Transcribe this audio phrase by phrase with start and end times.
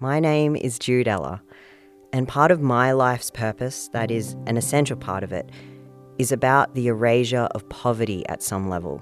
[0.00, 1.40] My name is Jude Ella,
[2.12, 5.48] and part of my life's purpose, that is, an essential part of it,
[6.18, 8.98] is about the erasure of poverty at some level,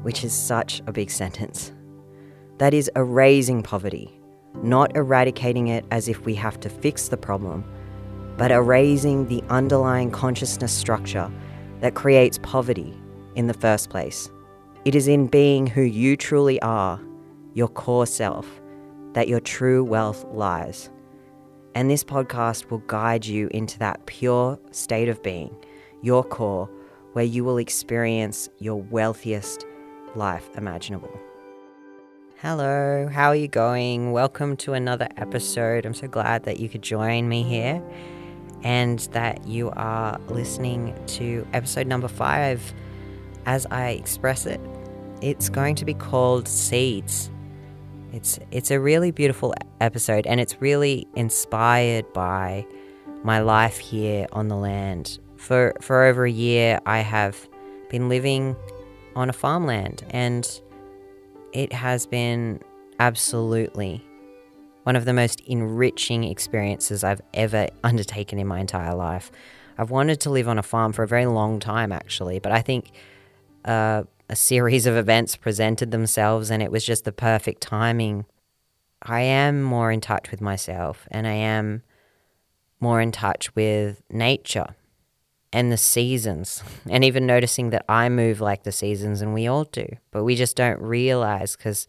[0.00, 1.70] which is such a big sentence.
[2.56, 4.18] That is, erasing poverty,
[4.62, 7.62] not eradicating it as if we have to fix the problem,
[8.38, 11.30] but erasing the underlying consciousness structure
[11.80, 12.98] that creates poverty
[13.34, 14.30] in the first place.
[14.86, 16.98] It is in being who you truly are,
[17.52, 18.61] your core self,
[19.14, 20.90] that your true wealth lies.
[21.74, 25.54] And this podcast will guide you into that pure state of being,
[26.02, 26.68] your core,
[27.12, 29.66] where you will experience your wealthiest
[30.14, 31.12] life imaginable.
[32.38, 34.12] Hello, how are you going?
[34.12, 35.86] Welcome to another episode.
[35.86, 37.82] I'm so glad that you could join me here
[38.64, 42.74] and that you are listening to episode number five
[43.46, 44.60] as I express it.
[45.20, 47.30] It's going to be called Seeds.
[48.12, 52.66] It's it's a really beautiful episode and it's really inspired by
[53.24, 55.18] my life here on the land.
[55.36, 57.48] For for over a year I have
[57.88, 58.54] been living
[59.16, 60.48] on a farmland and
[61.52, 62.60] it has been
[62.98, 64.04] absolutely
[64.84, 69.30] one of the most enriching experiences I've ever undertaken in my entire life.
[69.78, 72.60] I've wanted to live on a farm for a very long time, actually, but I
[72.60, 72.92] think
[73.64, 74.02] uh,
[74.32, 78.24] a series of events presented themselves and it was just the perfect timing.
[79.02, 81.82] I am more in touch with myself and I am
[82.80, 84.74] more in touch with nature
[85.52, 89.64] and the seasons, and even noticing that I move like the seasons and we all
[89.64, 91.86] do, but we just don't realize because,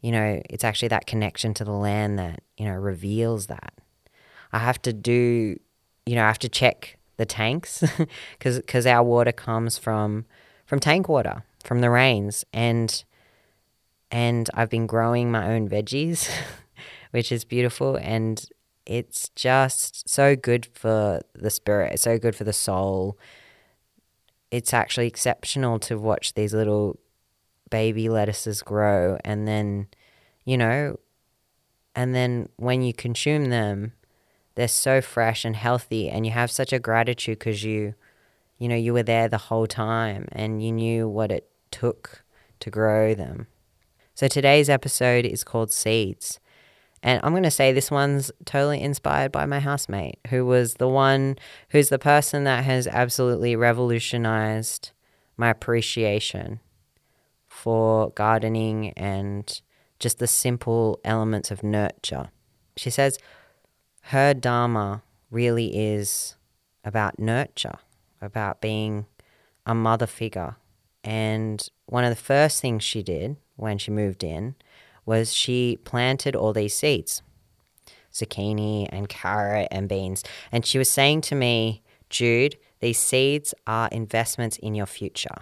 [0.00, 3.74] you know, it's actually that connection to the land that, you know, reveals that.
[4.50, 5.60] I have to do,
[6.06, 7.84] you know, I have to check the tanks
[8.38, 10.24] because our water comes from
[10.64, 13.04] from tank water from the rains and
[14.10, 16.30] and I've been growing my own veggies
[17.10, 18.42] which is beautiful and
[18.86, 23.18] it's just so good for the spirit it's so good for the soul.
[24.52, 27.00] It's actually exceptional to watch these little
[27.68, 29.88] baby lettuces grow and then
[30.44, 30.96] you know
[31.96, 33.92] and then when you consume them
[34.54, 37.94] they're so fresh and healthy and you have such a gratitude because you
[38.56, 42.24] you know you were there the whole time and you knew what it took
[42.60, 43.46] to grow them.
[44.14, 46.40] So today's episode is called Seeds.
[47.02, 50.88] And I'm going to say this one's totally inspired by my housemate, who was the
[50.88, 51.36] one
[51.70, 54.92] who's the person that has absolutely revolutionized
[55.36, 56.60] my appreciation
[57.46, 59.60] for gardening and
[59.98, 62.30] just the simple elements of nurture.
[62.76, 63.18] She says
[64.04, 66.36] her Dharma really is
[66.84, 67.78] about nurture,
[68.20, 69.06] about being
[69.64, 70.56] a mother figure
[71.06, 74.56] and one of the first things she did when she moved in
[75.06, 77.22] was she planted all these seeds
[78.12, 80.24] zucchini and carrot and beans.
[80.50, 85.36] And she was saying to me, Jude, these seeds are investments in your future.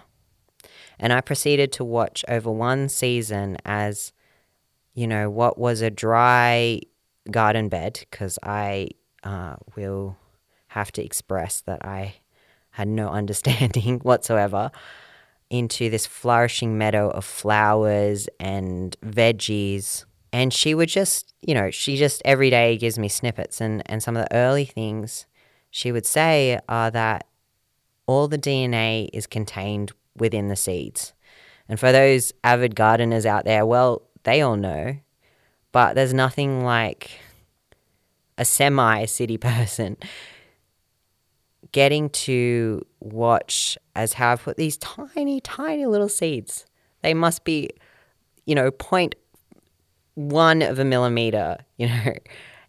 [0.99, 4.11] And I proceeded to watch over one season as,
[4.93, 6.81] you know, what was a dry
[7.31, 8.89] garden bed, because I
[9.23, 10.17] uh, will
[10.67, 12.15] have to express that I
[12.71, 14.71] had no understanding whatsoever
[15.49, 20.05] into this flourishing meadow of flowers and veggies.
[20.33, 23.61] And she would just, you know, she just every day gives me snippets.
[23.61, 25.25] And, and some of the early things
[25.69, 27.27] she would say are that
[28.05, 31.13] all the DNA is contained within the seeds.
[31.67, 34.97] And for those avid gardeners out there, well, they all know,
[35.71, 37.19] but there's nothing like
[38.37, 39.97] a semi city person
[41.75, 46.65] getting to watch as how I've put these tiny, tiny little seeds.
[47.01, 47.69] They must be,
[48.45, 49.15] you know, point
[50.13, 52.13] one of a millimeter, you know,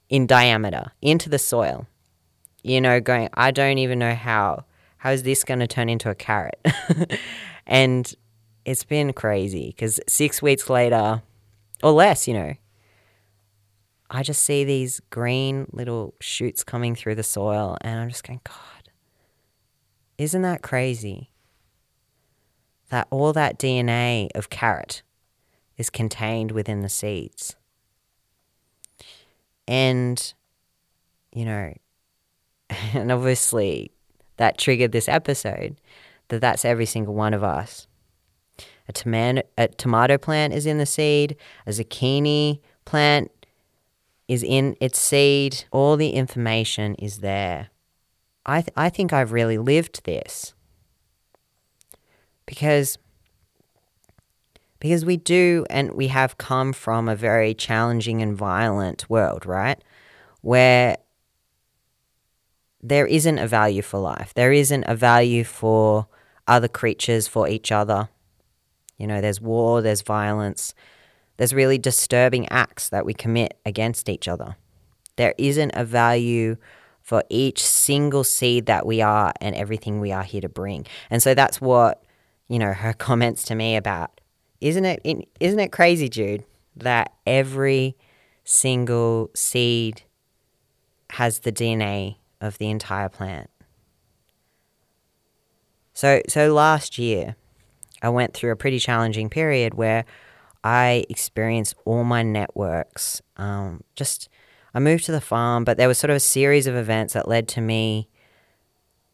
[0.08, 1.86] in diameter into the soil.
[2.64, 4.64] You know, going, I don't even know how.
[4.96, 6.58] How is this going to turn into a carrot?
[7.66, 8.12] and
[8.64, 11.22] it's been crazy because six weeks later,
[11.80, 12.54] or less, you know,
[14.10, 18.40] I just see these green little shoots coming through the soil, and I'm just going,
[18.42, 18.75] God,
[20.18, 21.30] isn't that crazy?
[22.90, 25.02] That all that DNA of carrot
[25.76, 27.56] is contained within the seeds.
[29.68, 30.32] And,
[31.32, 31.74] you know,
[32.94, 33.92] and obviously
[34.36, 35.76] that triggered this episode
[36.28, 37.86] that that's every single one of us.
[38.88, 41.36] A tomato, a tomato plant is in the seed,
[41.66, 43.30] a zucchini plant
[44.28, 45.64] is in its seed.
[45.70, 47.68] All the information is there.
[48.46, 50.54] I, th- I think I've really lived this.
[52.46, 52.96] Because
[54.78, 59.82] Because we do, and we have come from a very challenging and violent world, right?
[60.42, 60.98] Where
[62.82, 66.06] there isn't a value for life, there isn't a value for
[66.46, 68.08] other creatures, for each other.
[68.96, 70.72] You know, there's war, there's violence,
[71.36, 74.56] there's really disturbing acts that we commit against each other.
[75.16, 76.56] There isn't a value
[77.06, 80.84] for each single seed that we are and everything we are here to bring.
[81.08, 82.02] And so that's what,
[82.48, 84.20] you know, her comments to me about.
[84.60, 85.00] Isn't it
[85.38, 86.44] isn't it crazy, Jude,
[86.74, 87.96] that every
[88.42, 90.02] single seed
[91.10, 93.50] has the DNA of the entire plant?
[95.92, 97.36] So so last year
[98.02, 100.06] I went through a pretty challenging period where
[100.64, 104.28] I experienced all my networks um, just
[104.76, 107.26] I moved to the farm, but there was sort of a series of events that
[107.26, 108.10] led to me.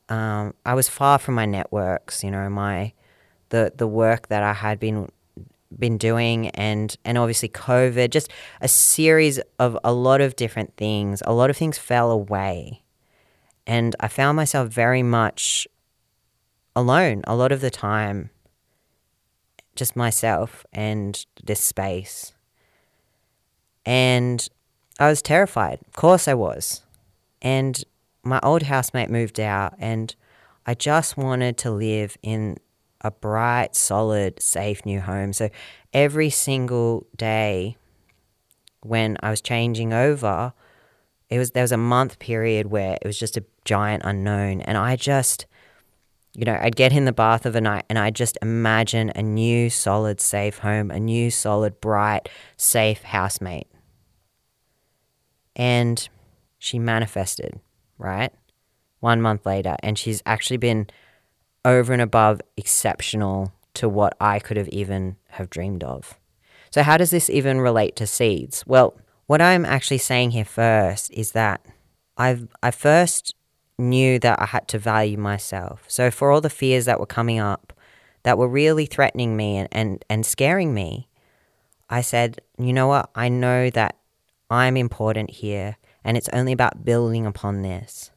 [0.09, 2.93] Um, I was far from my networks, you know, my
[3.51, 5.09] the the work that I had been
[5.79, 8.29] been doing, and and obviously COVID, just
[8.61, 11.23] a series of a lot of different things.
[11.27, 12.83] A lot of things fell away,
[13.65, 15.69] and I found myself very much
[16.75, 18.31] alone a lot of the time.
[19.77, 22.33] Just myself and this space.
[23.87, 24.49] And
[24.99, 25.81] I was terrified.
[25.87, 26.83] Of course I was.
[27.41, 27.83] And
[28.23, 30.15] my old housemate moved out, and
[30.67, 32.59] I just wanted to live in
[33.01, 35.33] a bright, solid, safe new home.
[35.33, 35.51] So
[35.93, 37.77] every single day
[38.83, 40.53] when I was changing over,
[41.29, 44.77] it was there was a month period where it was just a giant unknown, and
[44.77, 45.47] I just,
[46.35, 49.23] you know, I'd get in the bath of a night, and I'd just imagine a
[49.23, 53.72] new, solid, safe home, a new, solid, bright, safe housemate
[55.57, 56.09] and
[56.59, 57.61] she manifested,
[57.99, 58.33] right?
[59.01, 60.89] One month later, and she's actually been
[61.65, 66.19] over and above exceptional to what I could have even have dreamed of.
[66.71, 68.65] So how does this even relate to seeds?
[68.67, 68.95] Well,
[69.27, 71.65] what I'm actually saying here first is that
[72.17, 73.35] I've I first
[73.79, 75.85] knew that I had to value myself.
[75.89, 77.73] So for all the fears that were coming up
[78.23, 81.09] that were really threatening me and, and, and scaring me,
[81.91, 83.11] I said, you know what?
[83.15, 83.97] I know that
[84.53, 88.11] I'm important here, and it's only about building upon this.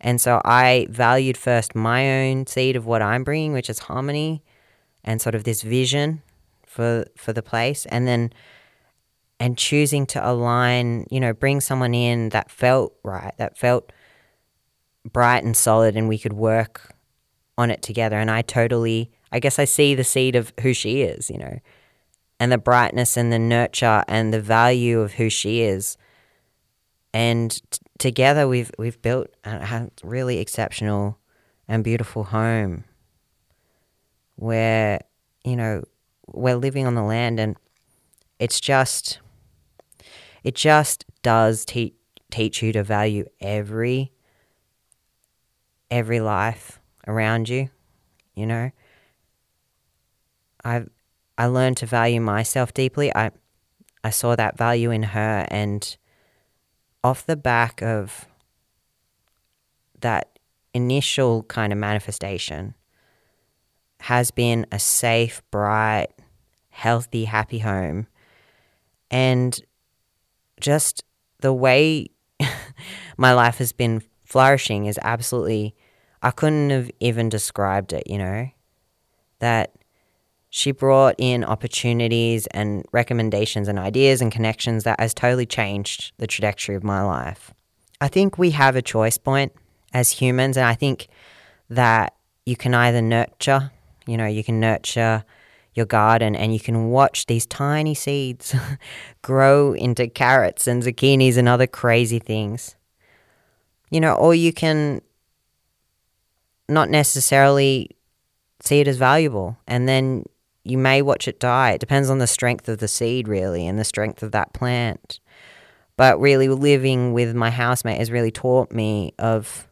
[0.00, 4.42] And so I valued first my own seed of what I'm bringing, which is harmony
[5.04, 6.22] and sort of this vision
[6.66, 8.32] for for the place, and then
[9.38, 13.92] and choosing to align, you know, bring someone in that felt right, that felt
[15.04, 16.96] bright and solid, and we could work
[17.56, 18.16] on it together.
[18.16, 21.60] And I totally, I guess, I see the seed of who she is, you know,
[22.40, 25.96] and the brightness and the nurture and the value of who she is.
[27.12, 31.18] And t- together we've we've built a really exceptional
[31.66, 32.84] and beautiful home
[34.36, 35.00] where
[35.44, 35.82] you know
[36.26, 37.56] we're living on the land and
[38.38, 39.18] it's just
[40.44, 41.94] it just does teach
[42.30, 44.12] teach you to value every
[45.90, 47.70] every life around you
[48.34, 48.70] you know
[50.64, 50.88] i've
[51.38, 53.14] I learned to value myself deeply.
[53.14, 53.30] I
[54.04, 55.96] I saw that value in her and
[57.02, 58.26] off the back of
[60.00, 60.38] that
[60.74, 62.74] initial kind of manifestation
[64.00, 66.08] has been a safe, bright,
[66.70, 68.06] healthy, happy home.
[69.10, 69.60] And
[70.60, 71.02] just
[71.40, 72.08] the way
[73.16, 75.74] my life has been flourishing is absolutely,
[76.22, 78.50] I couldn't have even described it, you know?
[79.40, 79.72] That
[80.50, 86.26] she brought in opportunities and recommendations and ideas and connections that has totally changed the
[86.26, 87.52] trajectory of my life.
[88.00, 89.52] I think we have a choice point
[89.92, 91.08] as humans, and I think
[91.68, 92.14] that
[92.46, 93.70] you can either nurture,
[94.06, 95.24] you know, you can nurture
[95.74, 98.54] your garden and you can watch these tiny seeds
[99.22, 102.74] grow into carrots and zucchinis and other crazy things.
[103.90, 105.00] You know, or you can
[106.68, 107.90] not necessarily
[108.60, 110.24] see it as valuable and then
[110.70, 111.72] you may watch it die.
[111.72, 115.20] It depends on the strength of the seed, really, and the strength of that plant.
[115.96, 119.66] But really, living with my housemate has really taught me of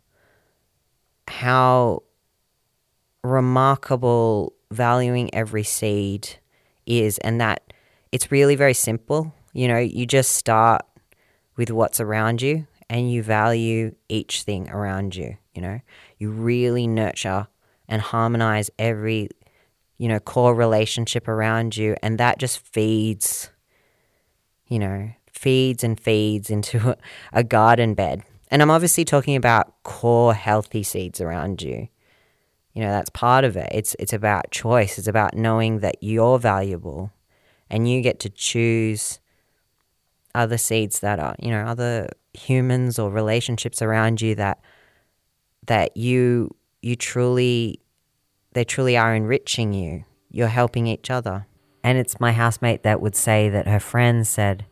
[1.29, 2.03] how
[3.23, 6.29] remarkable valuing every seed
[6.87, 7.73] is, and that
[8.12, 9.33] it's really very simple.
[9.53, 10.83] You know, you just start
[11.57, 15.37] with what's around you and you value each thing around you.
[15.55, 15.81] You know,
[16.19, 17.49] you really nurture
[17.88, 19.31] and harmonize every
[19.99, 21.97] you know, core relationship around you.
[22.03, 23.50] And that just feeds,
[24.69, 26.97] you know, feeds and feeds into
[27.33, 28.23] a garden bed.
[28.49, 31.88] And I'm obviously talking about core healthy seeds around you.
[32.75, 33.69] you know, that's part of it.
[33.73, 34.99] It's it's about choice.
[34.99, 37.11] It's about knowing that you're valuable
[37.71, 39.19] and you get to choose
[40.35, 44.61] other seeds that are, you know, other humans or relationships around you that
[45.67, 47.81] that you you truly
[48.57, 50.07] they truly are enriching you.
[50.31, 51.47] You're helping each other.
[51.85, 54.65] And it's my housemate that would say that her friends said,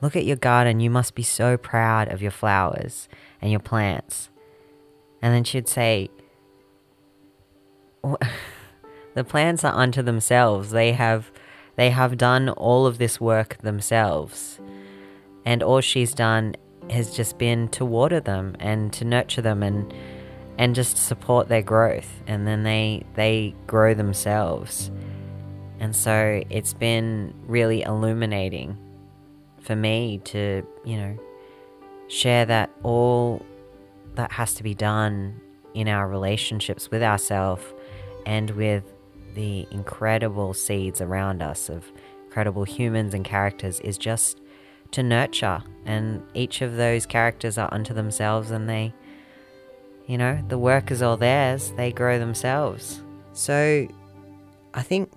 [0.00, 3.08] Look at your garden, you must be so proud of your flowers
[3.42, 4.30] and your plants.
[5.20, 6.08] And then she'd say,
[9.14, 10.70] the plants are unto themselves.
[10.70, 11.32] They have
[11.74, 14.60] they have done all of this work themselves.
[15.44, 16.54] And all she's done
[16.90, 19.92] has just been to water them and to nurture them and
[20.60, 24.90] and just support their growth and then they they grow themselves.
[25.80, 28.76] And so it's been really illuminating
[29.62, 31.18] for me to, you know,
[32.08, 33.40] share that all
[34.16, 35.40] that has to be done
[35.72, 37.64] in our relationships with ourselves
[38.26, 38.84] and with
[39.34, 41.90] the incredible seeds around us of
[42.26, 44.38] incredible humans and characters is just
[44.90, 45.62] to nurture.
[45.86, 48.92] And each of those characters are unto themselves and they,
[50.10, 53.00] you know, the work is all theirs, they grow themselves.
[53.32, 53.86] So
[54.74, 55.08] I think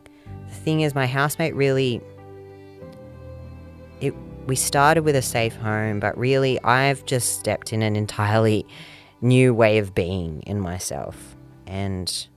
[0.48, 2.00] the thing is, my housemate really.
[4.02, 4.14] It,
[4.46, 8.68] we started with a safe home, but really, I've just stepped in an entirely
[9.20, 11.36] new way of being in myself.
[11.66, 12.28] And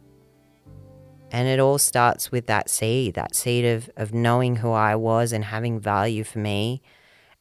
[1.31, 5.33] and it all starts with that seed, that seed of, of knowing who I was
[5.33, 6.81] and having value for me.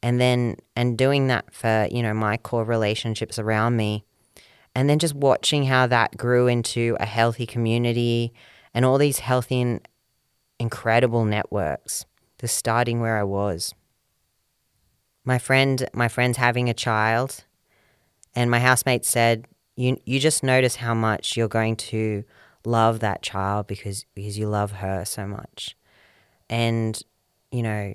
[0.03, 4.03] And then, and doing that for, you know, my core relationships around me.
[4.75, 8.33] And then just watching how that grew into a healthy community
[8.73, 9.87] and all these healthy and
[10.59, 12.05] incredible networks.
[12.39, 13.73] Just starting where I was.
[15.23, 17.45] My friend, my friend's having a child,
[18.35, 22.25] and my housemate said, "You, you just notice how much you're going to
[22.65, 25.75] love that child because because you love her so much.
[26.49, 26.99] And
[27.51, 27.93] you know,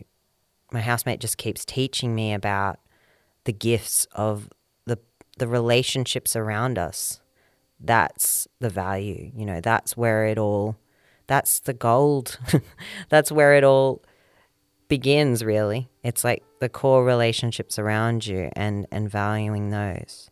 [0.73, 2.79] my housemate just keeps teaching me about
[3.45, 4.49] the gifts of
[5.41, 7.23] the relationships around us.
[7.81, 10.77] That's the value, you know, that's where it all
[11.27, 12.39] that's the gold.
[13.09, 14.03] that's where it all
[14.89, 15.89] begins really.
[16.05, 20.31] It's like the core relationships around you and and valuing those.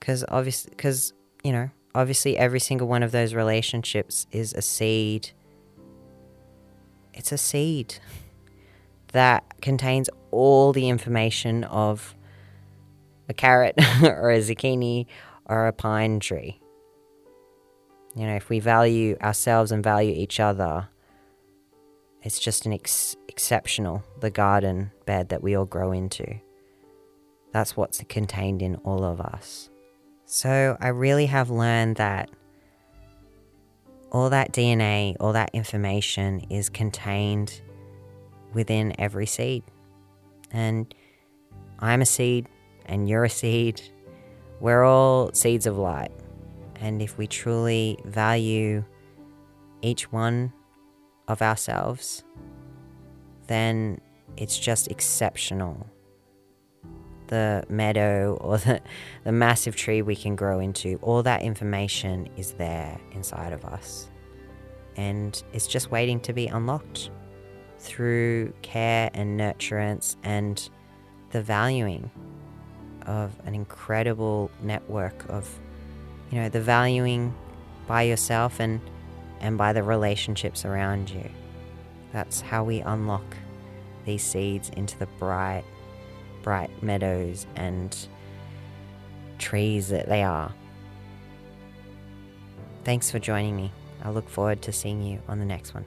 [0.00, 5.30] Cuz obviously cuz you know, obviously every single one of those relationships is a seed.
[7.12, 7.96] It's a seed
[9.12, 12.14] that contains all the information of
[13.30, 15.06] a carrot or a zucchini
[15.46, 16.60] or a pine tree.
[18.16, 20.88] You know, if we value ourselves and value each other,
[22.22, 26.26] it's just an ex- exceptional the garden bed that we all grow into.
[27.52, 29.70] That's what's contained in all of us.
[30.26, 32.30] So I really have learned that
[34.12, 37.60] all that DNA, all that information is contained
[38.52, 39.62] within every seed.
[40.50, 40.92] And
[41.78, 42.48] I'm a seed,
[42.90, 43.80] and you're a seed.
[44.60, 46.12] We're all seeds of light.
[46.80, 48.84] And if we truly value
[49.80, 50.52] each one
[51.28, 52.24] of ourselves,
[53.46, 54.00] then
[54.36, 55.86] it's just exceptional
[57.28, 58.80] the meadow or the,
[59.24, 64.10] the massive tree we can grow into, all that information is there inside of us.
[64.96, 67.10] And it's just waiting to be unlocked
[67.78, 70.68] through care and nurturance and
[71.30, 72.10] the valuing
[73.06, 75.48] of an incredible network of,
[76.30, 77.34] you know, the valuing
[77.86, 78.80] by yourself and,
[79.40, 81.28] and by the relationships around you.
[82.12, 83.24] That's how we unlock
[84.04, 85.64] these seeds into the bright,
[86.42, 87.96] bright meadows and
[89.38, 90.52] trees that they are.
[92.84, 93.72] Thanks for joining me.
[94.02, 95.84] I look forward to seeing you on the next one.